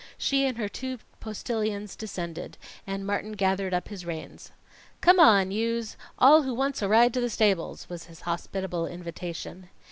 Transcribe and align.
She 0.17 0.47
and 0.47 0.57
her 0.57 0.67
two 0.67 0.97
postilions 1.19 1.95
descended, 1.95 2.57
and 2.87 3.05
Martin 3.05 3.33
gathered 3.33 3.71
up 3.71 3.89
his 3.89 4.03
reins. 4.03 4.51
"Come 4.99 5.19
on, 5.19 5.51
youse! 5.51 5.95
All 6.17 6.41
who 6.41 6.55
wants 6.55 6.81
a 6.81 6.87
ride 6.89 7.13
to 7.13 7.21
the 7.21 7.29
stables," 7.29 7.87
was 7.87 8.05
his 8.05 8.21
hospitable 8.21 8.87
invitation. 8.87 9.69